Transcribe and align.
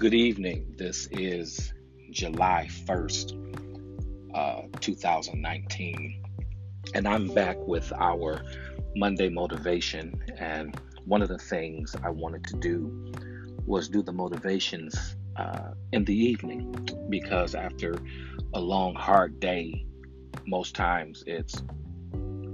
Good 0.00 0.14
evening. 0.14 0.76
This 0.78 1.08
is 1.10 1.74
July 2.10 2.68
1st, 2.86 3.34
uh, 4.34 4.62
2019, 4.80 6.22
and 6.94 7.06
I'm 7.06 7.28
back 7.34 7.58
with 7.66 7.92
our 7.92 8.40
Monday 8.96 9.28
motivation. 9.28 10.18
And 10.38 10.74
one 11.04 11.20
of 11.20 11.28
the 11.28 11.36
things 11.36 11.94
I 12.02 12.08
wanted 12.08 12.44
to 12.44 12.56
do 12.56 13.12
was 13.66 13.90
do 13.90 14.02
the 14.02 14.14
motivations 14.14 15.16
uh, 15.36 15.72
in 15.92 16.06
the 16.06 16.16
evening 16.16 16.88
because 17.10 17.54
after 17.54 17.94
a 18.54 18.58
long, 18.58 18.94
hard 18.94 19.38
day, 19.38 19.84
most 20.46 20.74
times 20.74 21.22
it's 21.26 21.62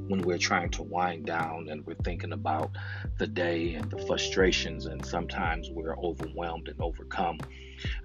when 0.08 0.22
we're 0.22 0.38
trying 0.38 0.70
to 0.70 0.82
wind 0.82 1.26
down 1.26 1.68
and 1.68 1.84
we're 1.86 1.94
thinking 2.04 2.32
about 2.32 2.70
the 3.18 3.26
day 3.26 3.74
and 3.74 3.90
the 3.90 3.98
frustrations, 4.06 4.86
and 4.86 5.04
sometimes 5.04 5.70
we're 5.70 5.96
overwhelmed 5.98 6.68
and 6.68 6.80
overcome. 6.80 7.38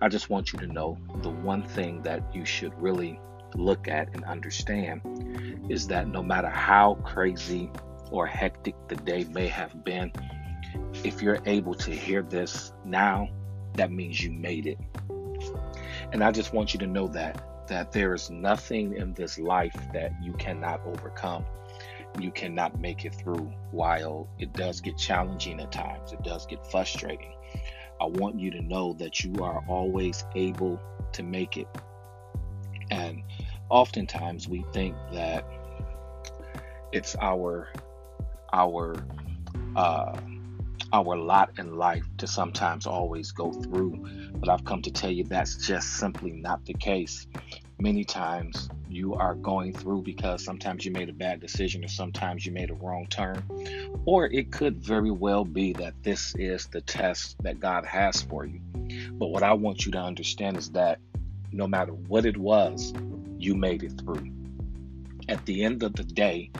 I 0.02 0.10
just 0.10 0.30
want 0.30 0.52
you 0.52 0.60
to 0.60 0.68
know 0.68 0.98
the 1.22 1.30
one 1.30 1.64
thing 1.64 2.02
that 2.04 2.36
you 2.36 2.46
should 2.46 2.74
really 2.82 3.20
look 3.56 3.88
at 3.88 4.14
and 4.14 4.24
understand 4.26 5.02
is 5.70 5.88
that 5.88 6.08
no 6.08 6.24
matter 6.24 6.50
how 6.50 6.96
crazy 7.04 7.70
or 8.10 8.26
hectic 8.26 8.76
the 8.88 8.96
day 8.96 9.26
may 9.26 9.48
have 9.48 9.84
been, 9.84 10.12
if 11.04 11.22
you're 11.22 11.40
able 11.46 11.74
to 11.76 11.92
hear 11.92 12.22
this 12.22 12.74
now, 12.86 13.28
that 13.76 13.92
means 13.92 14.22
you 14.22 14.32
made 14.32 14.68
it. 14.68 14.78
And 16.12 16.24
I 16.24 16.32
just 16.32 16.54
want 16.54 16.74
you 16.74 16.80
to 16.80 16.88
know 16.88 17.08
that 17.10 17.48
that 17.68 17.94
there 17.94 18.14
is 18.14 18.30
nothing 18.30 18.98
in 18.98 19.14
this 19.14 19.40
life 19.40 19.76
that 19.94 20.12
you 20.22 20.34
cannot 20.34 20.82
overcome 20.86 21.46
you 22.20 22.32
cannot 22.32 22.80
make 22.80 23.06
it 23.06 23.16
through. 23.16 23.52
While 23.72 24.30
it 24.40 24.54
does 24.54 24.82
get 24.82 24.98
challenging 24.98 25.60
at 25.60 25.72
times, 25.72 26.12
it 26.12 26.24
does 26.24 26.46
get 26.46 26.66
frustrating. 26.70 27.34
I 28.00 28.06
want 28.06 28.40
you 28.40 28.52
to 28.52 28.62
know 28.62 28.94
that 28.94 29.24
you 29.24 29.44
are 29.44 29.64
always 29.68 30.26
able 30.36 30.80
to 31.14 31.24
make 31.24 31.58
it. 31.58 31.68
And 32.90 33.24
oftentimes 33.70 34.48
we 34.48 34.66
think 34.74 34.96
that 35.14 35.46
it's 36.92 37.16
our 37.22 37.70
our 38.52 38.96
uh, 39.76 40.18
our 40.94 41.16
lot 41.16 41.52
in 41.58 41.78
life 41.78 42.04
to 42.18 42.28
sometimes 42.28 42.86
always 42.86 43.32
go 43.32 43.52
through. 43.52 44.32
But 44.34 44.50
I've 44.50 44.66
come 44.66 44.82
to 44.82 44.92
tell 44.92 45.12
you 45.12 45.24
that's 45.24 45.56
just 45.66 45.98
simply 45.98 46.32
not 46.32 46.66
the 46.66 46.74
case. 46.74 47.28
Many 47.82 48.04
times 48.04 48.70
you 48.88 49.16
are 49.16 49.34
going 49.34 49.74
through 49.74 50.04
because 50.04 50.46
sometimes 50.46 50.86
you 50.86 50.92
made 50.92 51.10
a 51.10 51.14
bad 51.14 51.40
decision 51.40 51.84
or 51.84 51.88
sometimes 51.88 52.46
you 52.46 52.52
made 52.52 52.70
a 52.70 52.76
wrong 52.76 53.08
turn. 53.10 53.44
Or 54.06 54.28
it 54.28 54.52
could 54.52 54.78
very 54.78 55.10
well 55.10 55.44
be 55.44 55.74
that 55.74 55.96
this 56.04 56.36
is 56.36 56.68
the 56.68 56.82
test 56.82 57.42
that 57.42 57.60
God 57.60 57.84
has 57.88 58.22
for 58.22 58.46
you. 58.46 58.60
But 59.14 59.30
what 59.30 59.42
I 59.42 59.54
want 59.54 59.84
you 59.84 59.92
to 59.94 59.98
understand 59.98 60.58
is 60.58 60.70
that 60.74 61.00
no 61.52 61.66
matter 61.66 61.94
what 61.94 62.28
it 62.28 62.38
was, 62.38 62.94
you 63.40 63.56
made 63.56 63.82
it 63.82 64.00
through. 64.00 64.32
At 65.28 65.44
the 65.48 65.64
end 65.64 65.82
of 65.82 65.94
the 65.94 66.04
day, 66.04 66.52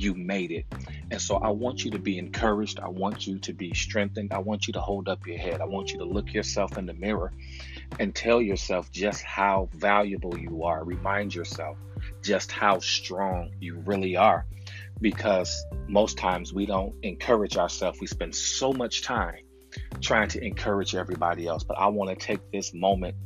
you 0.00 0.14
made 0.14 0.50
it. 0.50 0.66
And 1.10 1.20
so 1.20 1.36
I 1.36 1.50
want 1.50 1.84
you 1.84 1.90
to 1.92 1.98
be 1.98 2.18
encouraged. 2.18 2.80
I 2.80 2.88
want 2.88 3.26
you 3.26 3.38
to 3.40 3.52
be 3.52 3.72
strengthened. 3.74 4.32
I 4.32 4.38
want 4.38 4.66
you 4.66 4.72
to 4.74 4.80
hold 4.80 5.08
up 5.08 5.26
your 5.26 5.38
head. 5.38 5.60
I 5.60 5.64
want 5.64 5.92
you 5.92 5.98
to 5.98 6.04
look 6.04 6.32
yourself 6.32 6.78
in 6.78 6.86
the 6.86 6.94
mirror 6.94 7.32
and 7.98 8.14
tell 8.14 8.40
yourself 8.42 8.90
just 8.90 9.22
how 9.22 9.68
valuable 9.74 10.38
you 10.38 10.64
are. 10.64 10.84
Remind 10.84 11.34
yourself 11.34 11.76
just 12.22 12.52
how 12.52 12.78
strong 12.78 13.50
you 13.60 13.82
really 13.86 14.16
are. 14.16 14.46
Because 15.00 15.64
most 15.86 16.18
times 16.18 16.52
we 16.52 16.66
don't 16.66 16.94
encourage 17.02 17.56
ourselves. 17.56 18.00
We 18.00 18.06
spend 18.06 18.34
so 18.34 18.72
much 18.72 19.02
time 19.02 19.44
trying 20.00 20.28
to 20.28 20.44
encourage 20.44 20.94
everybody 20.94 21.46
else. 21.46 21.64
But 21.64 21.78
I 21.78 21.86
want 21.88 22.10
to 22.10 22.16
take 22.16 22.40
this 22.52 22.74
moment 22.74 23.16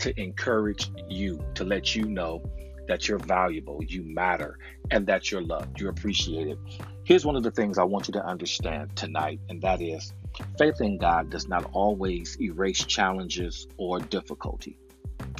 to 0.00 0.20
encourage 0.20 0.90
you, 1.08 1.42
to 1.54 1.64
let 1.64 1.94
you 1.94 2.04
know 2.04 2.42
that 2.88 3.08
you're 3.08 3.18
valuable, 3.18 3.82
you 3.84 4.02
matter, 4.02 4.58
and 4.90 5.06
that 5.06 5.30
you're 5.30 5.42
loved, 5.42 5.80
you're 5.80 5.90
appreciated. 5.90 6.58
Here's 7.04 7.24
one 7.24 7.36
of 7.36 7.42
the 7.42 7.50
things 7.50 7.78
I 7.78 7.84
want 7.84 8.08
you 8.08 8.12
to 8.12 8.24
understand 8.24 8.96
tonight, 8.96 9.40
and 9.48 9.60
that 9.62 9.80
is 9.80 10.12
faith 10.58 10.80
in 10.80 10.98
God 10.98 11.30
does 11.30 11.48
not 11.48 11.68
always 11.72 12.36
erase 12.40 12.84
challenges 12.84 13.66
or 13.76 14.00
difficulty. 14.00 14.78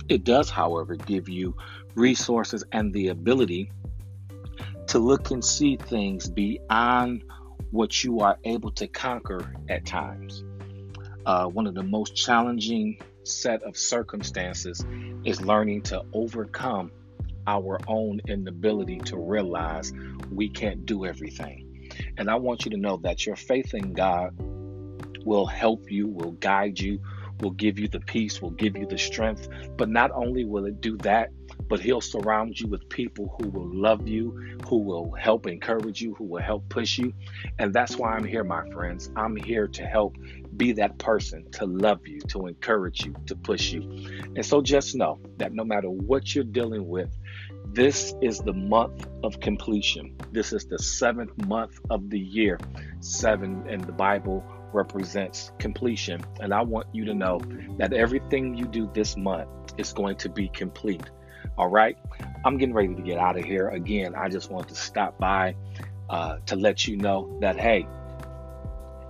It 0.09 0.25
does, 0.25 0.51
however, 0.51 0.95
give 0.97 1.29
you 1.29 1.57
resources 1.95 2.65
and 2.73 2.93
the 2.93 3.09
ability 3.09 3.71
to 4.89 4.99
look 4.99 5.31
and 5.31 5.45
see 5.45 5.77
things 5.77 6.29
beyond 6.29 7.25
what 7.71 8.05
you 8.05 8.21
are 8.21 8.39
able 8.45 8.71
to 8.73 8.87
conquer 8.87 9.53
at 9.69 9.85
times. 9.85 10.45
Uh, 11.25 11.47
one 11.47 11.67
of 11.67 11.75
the 11.75 11.83
most 11.83 12.15
challenging 12.15 12.99
set 13.25 13.63
of 13.65 13.77
circumstances 13.77 14.85
is 15.25 15.41
learning 15.41 15.83
to 15.83 16.03
overcome 16.13 16.93
our 17.47 17.79
own 17.87 18.21
inability 18.29 18.99
to 18.99 19.17
realize 19.17 19.93
we 20.31 20.49
can't 20.49 20.85
do 20.87 21.05
everything. 21.05 21.63
And 22.19 22.31
I 22.31 22.37
want 22.37 22.65
you 22.65 22.71
to 22.73 22.77
know 22.77 22.97
that 22.99 23.27
your 23.27 23.37
faith 23.37 23.75
in 23.75 23.93
God 23.93 24.35
will 25.25 25.47
help 25.47 25.91
you, 25.91 26.09
will 26.09 26.33
guide 26.33 26.79
you, 26.79 27.01
will 27.41 27.51
give 27.51 27.79
you 27.79 27.89
the 27.89 28.01
peace, 28.01 28.41
will 28.41 28.51
give 28.51 28.77
you 28.77 28.87
the 28.87 28.99
strength. 28.99 29.49
But 29.77 29.89
not 29.89 30.11
only 30.13 30.45
will 30.45 30.67
it 30.67 30.81
do 30.81 30.97
that, 30.99 31.31
but 31.69 31.81
He'll 31.81 32.01
surround 32.01 32.59
you 32.61 32.69
with 32.69 32.89
people 32.89 33.37
who 33.39 33.49
will 33.49 33.69
love 33.69 34.07
you, 34.07 34.59
who 34.69 34.79
will 34.79 35.13
help 35.13 35.47
encourage 35.47 36.01
you, 36.01 36.15
who 36.15 36.25
will 36.25 36.43
help 36.43 36.69
push 36.69 36.99
you. 36.99 37.13
And 37.59 37.73
that's 37.73 37.97
why 37.97 38.13
I'm 38.13 38.25
here, 38.25 38.45
my 38.45 38.69
friends. 38.71 39.11
I'm 39.17 39.37
here 39.37 39.67
to 39.69 39.83
help 39.85 40.17
be 40.57 40.73
that 40.73 40.99
person, 40.99 41.51
to 41.53 41.67
love 41.67 42.07
you, 42.07 42.21
to 42.29 42.47
encourage 42.47 43.05
you, 43.05 43.15
to 43.27 43.37
push 43.37 43.73
you. 43.73 43.83
And 44.37 44.45
so 44.45 44.63
just 44.63 44.95
know 44.95 45.19
that 45.37 45.53
no 45.53 45.65
matter 45.65 45.91
what 45.91 46.35
you're 46.35 46.45
dealing 46.45 46.89
with, 46.89 47.11
this 47.67 48.15
is 48.23 48.39
the 48.39 48.53
month 48.53 49.07
of 49.23 49.41
completion. 49.41 50.17
This 50.33 50.53
is 50.53 50.67
the 50.67 50.79
seventh 50.79 51.37
month 51.47 51.79
of 51.91 52.09
the 52.09 52.19
year. 52.19 52.59
Seven 53.01 53.69
in 53.69 53.83
the 53.83 53.93
Bible 53.93 54.45
represents 54.73 55.53
completion. 55.59 56.21
And 56.41 56.53
I 56.53 56.63
want 56.63 56.87
you 56.93 57.05
to 57.07 57.15
know 57.15 57.41
that 57.79 57.93
everything 57.93 58.55
you 58.55 58.65
do 58.67 58.91
this 58.93 59.17
month 59.17 59.49
is 59.79 59.93
going 59.93 60.17
to 60.17 60.29
be 60.29 60.49
complete. 60.49 61.03
All 61.59 61.69
right. 61.69 61.97
I'm 62.45 62.59
getting 62.59 62.75
ready 62.75 62.95
to 62.95 63.03
get 63.03 63.19
out 63.19 63.39
of 63.39 63.45
here. 63.45 63.69
Again, 63.69 64.15
I 64.15 64.29
just 64.29 64.51
want 64.51 64.69
to 64.69 64.75
stop 64.75 65.19
by 65.19 65.55
uh, 66.11 66.39
to 66.47 66.57
let 66.57 66.87
you 66.87 66.97
know 66.97 67.39
that, 67.41 67.59
hey, 67.59 67.87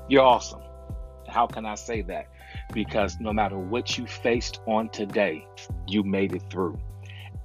you're 0.08 0.22
awesome. 0.22 0.62
How 1.28 1.46
can 1.46 1.66
I 1.66 1.74
say 1.74 2.02
that? 2.02 2.26
Because 2.72 3.18
no 3.20 3.32
matter 3.32 3.58
what 3.58 3.98
you 3.98 4.06
faced 4.06 4.60
on 4.66 4.88
today, 4.90 5.46
you 5.86 6.02
made 6.02 6.34
it 6.34 6.42
through. 6.50 6.78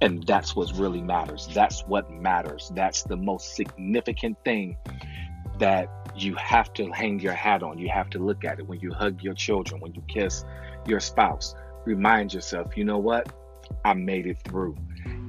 And 0.00 0.24
that's 0.26 0.56
what 0.56 0.72
really 0.76 1.02
matters. 1.02 1.48
That's 1.52 1.82
what 1.86 2.10
matters. 2.10 2.72
That's 2.74 3.02
the 3.02 3.16
most 3.16 3.54
significant 3.54 4.36
thing 4.44 4.76
that 5.58 6.01
you 6.14 6.34
have 6.36 6.72
to 6.74 6.90
hang 6.90 7.20
your 7.20 7.32
hat 7.32 7.62
on. 7.62 7.78
You 7.78 7.88
have 7.88 8.10
to 8.10 8.18
look 8.18 8.44
at 8.44 8.58
it 8.58 8.66
when 8.66 8.80
you 8.80 8.92
hug 8.92 9.22
your 9.22 9.34
children, 9.34 9.80
when 9.80 9.94
you 9.94 10.02
kiss 10.08 10.44
your 10.86 11.00
spouse. 11.00 11.54
Remind 11.84 12.32
yourself, 12.32 12.76
you 12.76 12.84
know 12.84 12.98
what? 12.98 13.32
I 13.84 13.94
made 13.94 14.26
it 14.26 14.38
through. 14.44 14.76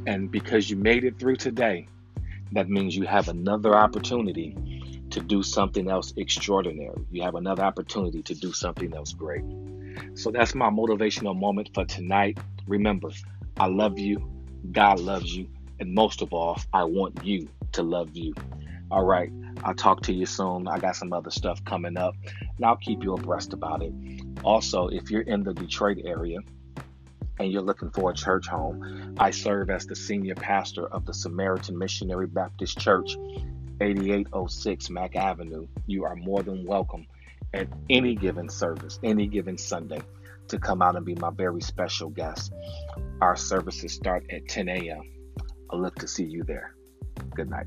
And 0.05 0.29
because 0.29 0.69
you 0.69 0.75
made 0.75 1.03
it 1.03 1.19
through 1.19 1.37
today, 1.37 1.87
that 2.51 2.69
means 2.69 2.95
you 2.95 3.05
have 3.05 3.29
another 3.29 3.75
opportunity 3.75 5.03
to 5.09 5.19
do 5.19 5.43
something 5.43 5.89
else 5.89 6.13
extraordinary. 6.17 7.05
You 7.11 7.23
have 7.23 7.35
another 7.35 7.63
opportunity 7.63 8.21
to 8.23 8.35
do 8.35 8.51
something 8.51 8.93
else 8.93 9.13
great. 9.13 9.43
So 10.15 10.31
that's 10.31 10.55
my 10.55 10.69
motivational 10.69 11.39
moment 11.39 11.69
for 11.73 11.85
tonight. 11.85 12.39
Remember, 12.67 13.09
I 13.57 13.67
love 13.67 13.99
you. 13.99 14.29
God 14.71 14.99
loves 14.99 15.35
you. 15.35 15.47
And 15.79 15.93
most 15.93 16.21
of 16.21 16.33
all, 16.33 16.59
I 16.73 16.83
want 16.83 17.23
you 17.23 17.47
to 17.73 17.83
love 17.83 18.15
you. 18.15 18.33
All 18.93 19.03
right. 19.03 19.31
I'll 19.63 19.73
talk 19.73 20.03
to 20.03 20.13
you 20.13 20.27
soon. 20.27 20.67
I 20.67 20.77
got 20.77 20.95
some 20.95 21.13
other 21.13 21.31
stuff 21.31 21.65
coming 21.65 21.97
up, 21.97 22.13
and 22.55 22.63
I'll 22.63 22.75
keep 22.75 23.03
you 23.03 23.15
abreast 23.15 23.51
about 23.51 23.81
it. 23.81 23.91
Also, 24.43 24.87
if 24.87 25.09
you're 25.09 25.23
in 25.23 25.43
the 25.43 25.51
Detroit 25.51 25.97
area 26.05 26.37
and 27.39 27.51
you're 27.51 27.63
looking 27.63 27.89
for 27.89 28.11
a 28.11 28.13
church 28.13 28.47
home, 28.47 29.15
I 29.17 29.31
serve 29.31 29.71
as 29.71 29.87
the 29.87 29.95
senior 29.95 30.35
pastor 30.35 30.85
of 30.85 31.07
the 31.07 31.13
Samaritan 31.15 31.75
Missionary 31.75 32.27
Baptist 32.27 32.77
Church, 32.77 33.17
8806 33.81 34.91
Mack 34.91 35.15
Avenue. 35.15 35.65
You 35.87 36.03
are 36.05 36.15
more 36.15 36.43
than 36.43 36.63
welcome 36.63 37.07
at 37.51 37.67
any 37.89 38.13
given 38.13 38.47
service, 38.47 38.99
any 39.01 39.25
given 39.25 39.57
Sunday 39.57 40.03
to 40.49 40.59
come 40.59 40.83
out 40.83 40.95
and 40.95 41.03
be 41.03 41.15
my 41.15 41.31
very 41.31 41.63
special 41.63 42.11
guest. 42.11 42.53
Our 43.21 43.37
services 43.37 43.91
start 43.91 44.27
at 44.29 44.47
10 44.49 44.69
a.m. 44.69 45.01
I 45.71 45.77
look 45.77 45.95
to 45.95 46.07
see 46.07 46.25
you 46.25 46.43
there. 46.43 46.75
Good 47.33 47.49
night. 47.49 47.65